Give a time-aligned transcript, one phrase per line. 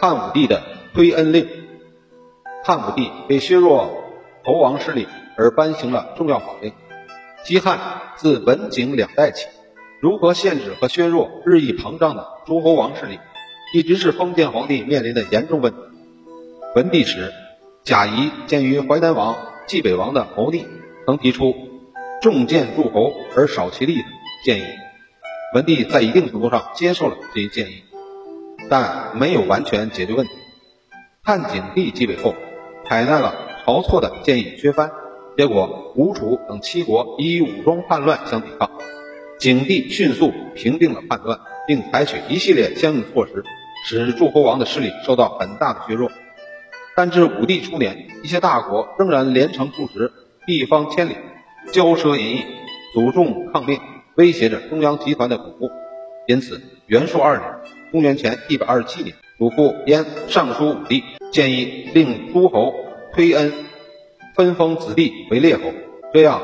[0.00, 0.62] 汉武帝的
[0.94, 1.46] 推恩令。
[2.64, 4.02] 汉武帝为削弱
[4.44, 6.72] 侯王势力而颁行了重要法令。
[7.44, 7.78] 西汉
[8.16, 9.46] 自文景两代起，
[10.00, 13.18] 如何限制和削弱日益膨胀的诸侯王势力，
[13.74, 15.78] 一直是封建皇帝面临的严重问题。
[16.74, 17.32] 文帝时，
[17.84, 19.36] 贾谊鉴于淮南王、
[19.66, 20.66] 冀北王的谋逆，
[21.04, 21.54] 曾提出
[22.22, 24.04] 重建诸侯而少其力的
[24.44, 24.64] 建议。
[25.54, 27.82] 文帝在一定程度上接受了这一建议，
[28.70, 30.32] 但没有完全解决问题。
[31.22, 32.34] 汉景帝继位后，
[32.86, 33.34] 采纳了
[33.66, 34.90] 晁错的建议削藩。
[35.36, 38.70] 结果，吴楚等七国以武装叛乱相抵抗，
[39.38, 43.42] 景帝迅速平定了叛乱，并采取一系列相应措施，
[43.86, 46.10] 使诸侯王的势力受到很大的削弱。
[46.94, 50.12] 但至武帝初年，一些大国仍然连城数十，
[50.46, 51.16] 地方千里，
[51.72, 52.44] 骄奢淫逸，
[52.92, 53.80] 阻众抗命，
[54.16, 55.70] 威胁着中央集团的巩固。
[56.26, 57.50] 因此，元朔二年
[57.90, 62.74] （公元前一百二十七年），祖父燕上书武帝，建议令诸侯
[63.12, 63.52] 推恩。
[64.36, 65.64] 分封子弟为列侯，
[66.14, 66.40] 这样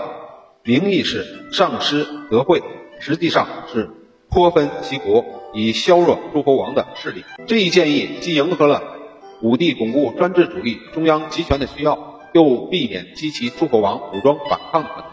[0.65, 2.61] 名义是上施德惠，
[2.99, 3.89] 实际上是
[4.29, 7.25] 颇分其国，以削弱诸侯王的势力。
[7.47, 8.83] 这一建议既迎合了
[9.41, 15.11] 武帝巩固专制主义中央集权的需要，又避免激起诸侯王武装反抗的可能，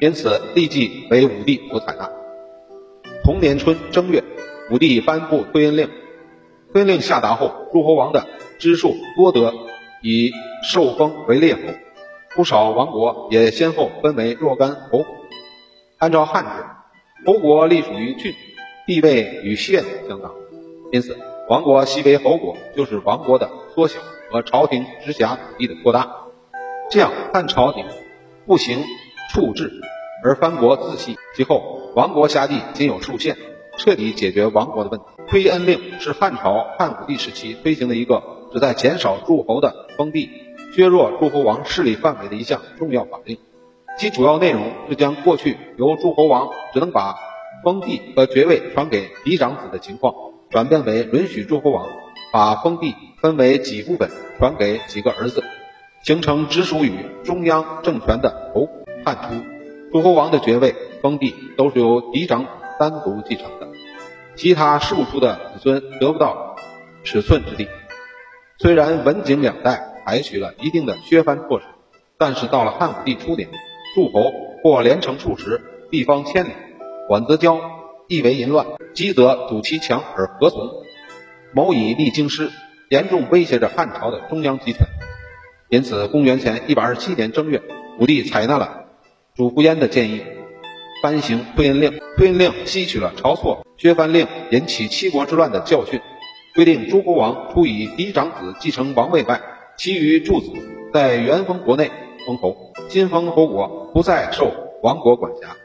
[0.00, 2.10] 因此立即为武帝所采纳。
[3.22, 4.24] 同年春正月，
[4.70, 5.90] 武帝颁布推恩令。
[6.72, 8.26] 推恩令下达后，诸侯王的
[8.58, 9.52] 支数多得
[10.02, 11.60] 以受封为列侯。
[12.34, 15.06] 不少王国也先后分为若干侯国。
[15.98, 16.50] 按照汉制，
[17.24, 18.34] 侯国隶属于郡，
[18.86, 20.34] 地位与县相当，
[20.92, 21.16] 因此
[21.48, 24.00] 王国西为侯国，就是王国的缩小
[24.30, 26.10] 和朝廷直辖土地的扩大。
[26.90, 27.86] 这样，汉朝廷
[28.46, 28.84] 不行
[29.32, 29.72] 处置，
[30.22, 33.36] 而藩国自系，其后王国辖地仅有数县，
[33.76, 35.06] 彻底解决王国的问题。
[35.28, 40.30] 推恩令是汉朝汉武帝时期推行的一个旨在减少诸侯的封地。
[40.74, 43.38] 削弱诸侯王势力范围的一项重要法令，
[43.98, 47.14] 其主要内容是将过去由诸侯王只能把
[47.64, 50.12] 封地和爵位传给嫡长子的情况，
[50.50, 51.86] 转变为允许诸侯王
[52.30, 55.42] 把封地分为几部分传给几个儿子，
[56.02, 56.92] 形成直属于
[57.24, 58.68] 中央政权的侯。
[59.02, 59.34] 汉初，
[59.92, 63.65] 诸侯王的爵位、封地都是由嫡长子单独继承的，
[64.36, 66.56] 其他庶出的子孙得不到
[67.02, 67.68] 尺寸之地。
[68.58, 69.92] 虽然文景两代。
[70.06, 71.66] 采取了一定的削藩措施，
[72.16, 73.48] 但是到了汉武帝初年，
[73.96, 74.32] 诸侯
[74.62, 75.60] 或连城数十，
[75.90, 76.50] 地方千里，
[77.08, 77.58] 管则骄，
[78.06, 80.70] 地为淫乱，急则阻其强而何从？
[81.52, 82.52] 谋以立京师，
[82.88, 84.86] 严重威胁着汉朝的中央集权。
[85.70, 87.60] 因此，公元前一百二十七年正月，
[87.98, 88.84] 武帝采纳了
[89.34, 90.22] 主父偃的建议，
[91.02, 91.98] 颁行推恩令。
[92.16, 96.00] 推恩令吸取了晁错削藩令引起七国之乱的教训，
[96.54, 99.40] 规定诸侯王除以嫡长子继承王位外，
[99.76, 100.50] 其余诸子
[100.94, 101.90] 在原封国内
[102.26, 104.50] 封侯，新封侯国不再受
[104.82, 105.56] 王国管辖，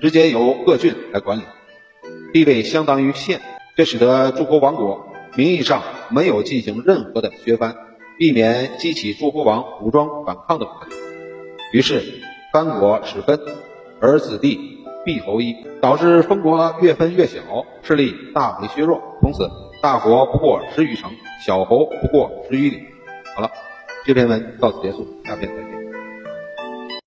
[0.00, 1.42] 直接由各郡来管理，
[2.32, 3.40] 地位相当于县。
[3.76, 5.06] 这使得诸侯王国
[5.36, 7.76] 名义上没有进行任何的削藩，
[8.18, 10.98] 避免激起诸侯王武装反抗的可能。
[11.72, 12.02] 于是
[12.52, 13.38] 藩国始分，
[14.00, 17.40] 而子弟必侯一，导致封国越分越小，
[17.82, 19.00] 势力大为削弱。
[19.20, 19.48] 从此，
[19.82, 21.10] 大国不过十余城，
[21.44, 22.80] 小侯不过十余里。
[23.34, 23.50] 好了，
[24.04, 25.79] 这篇文到此结束，下篇再见。